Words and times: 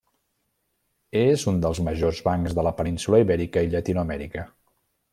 És 1.23 1.43
un 1.51 1.59
dels 1.67 1.83
majors 1.89 2.23
bancs 2.31 2.57
de 2.61 2.67
la 2.69 2.75
península 2.83 3.23
Ibèrica 3.27 3.67
i 3.69 3.75
Llatinoamèrica. 3.75 4.49